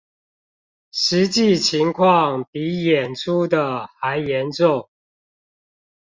[0.91, 4.89] 實際情況比演出的還嚴重